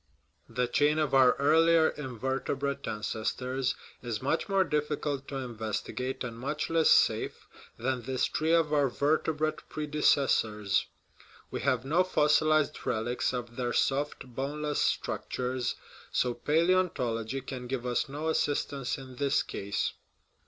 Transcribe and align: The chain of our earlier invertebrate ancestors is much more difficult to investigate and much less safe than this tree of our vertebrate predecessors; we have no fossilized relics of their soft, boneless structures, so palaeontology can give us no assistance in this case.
The 0.49 0.67
chain 0.67 0.97
of 0.97 1.13
our 1.13 1.33
earlier 1.33 1.89
invertebrate 1.91 2.87
ancestors 2.87 3.75
is 4.01 4.19
much 4.19 4.49
more 4.49 4.63
difficult 4.63 5.27
to 5.27 5.35
investigate 5.35 6.23
and 6.23 6.39
much 6.39 6.71
less 6.71 6.89
safe 6.89 7.45
than 7.77 8.01
this 8.01 8.25
tree 8.25 8.51
of 8.55 8.73
our 8.73 8.89
vertebrate 8.89 9.59
predecessors; 9.69 10.87
we 11.51 11.61
have 11.61 11.85
no 11.85 12.03
fossilized 12.03 12.83
relics 12.83 13.31
of 13.31 13.57
their 13.57 13.73
soft, 13.73 14.25
boneless 14.25 14.81
structures, 14.81 15.75
so 16.11 16.33
palaeontology 16.33 17.45
can 17.45 17.67
give 17.67 17.85
us 17.85 18.09
no 18.09 18.27
assistance 18.27 18.97
in 18.97 19.17
this 19.17 19.43
case. 19.43 19.93